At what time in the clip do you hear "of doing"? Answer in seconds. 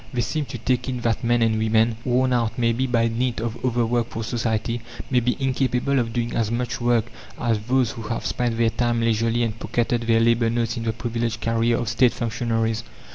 5.99-6.33